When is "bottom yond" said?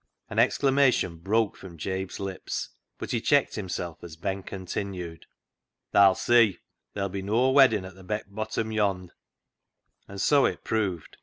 8.27-9.11